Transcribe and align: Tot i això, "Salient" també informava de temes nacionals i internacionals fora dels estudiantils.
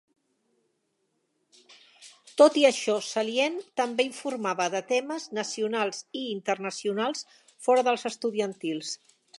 Tot 2.39 2.57
i 2.61 2.65
això, 2.69 2.95
"Salient" 3.09 3.59
també 3.83 4.07
informava 4.09 4.69
de 4.77 4.83
temes 4.95 5.31
nacionals 5.41 6.03
i 6.23 6.27
internacionals 6.39 7.25
fora 7.69 7.87
dels 7.91 8.13
estudiantils. 8.15 8.97